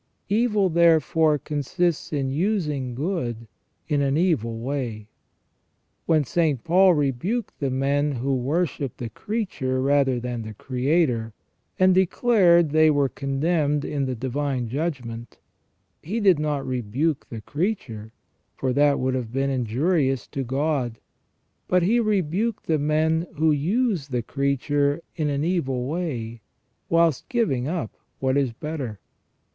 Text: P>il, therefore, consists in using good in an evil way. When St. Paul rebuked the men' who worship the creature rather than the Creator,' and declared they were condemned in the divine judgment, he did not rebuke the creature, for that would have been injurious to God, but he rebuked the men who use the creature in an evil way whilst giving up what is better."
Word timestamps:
P>il, 0.29 0.69
therefore, 0.69 1.37
consists 1.37 2.11
in 2.11 2.31
using 2.31 2.95
good 2.95 3.47
in 3.87 4.01
an 4.01 4.17
evil 4.17 4.57
way. 4.59 5.09
When 6.07 6.23
St. 6.23 6.63
Paul 6.63 6.95
rebuked 6.95 7.59
the 7.59 7.69
men' 7.69 8.13
who 8.15 8.35
worship 8.35 8.97
the 8.97 9.11
creature 9.11 9.79
rather 9.79 10.19
than 10.19 10.41
the 10.41 10.55
Creator,' 10.55 11.33
and 11.77 11.93
declared 11.93 12.71
they 12.71 12.89
were 12.89 13.09
condemned 13.09 13.85
in 13.85 14.07
the 14.07 14.15
divine 14.15 14.67
judgment, 14.69 15.37
he 16.01 16.19
did 16.19 16.39
not 16.39 16.65
rebuke 16.65 17.29
the 17.29 17.41
creature, 17.41 18.11
for 18.55 18.73
that 18.73 18.99
would 18.99 19.13
have 19.13 19.31
been 19.31 19.51
injurious 19.51 20.25
to 20.29 20.43
God, 20.43 20.97
but 21.67 21.83
he 21.83 21.99
rebuked 21.99 22.65
the 22.65 22.79
men 22.79 23.27
who 23.35 23.51
use 23.51 24.07
the 24.07 24.23
creature 24.23 25.03
in 25.15 25.29
an 25.29 25.43
evil 25.43 25.85
way 25.85 26.41
whilst 26.89 27.29
giving 27.29 27.67
up 27.67 27.95
what 28.17 28.35
is 28.35 28.51
better." 28.51 28.97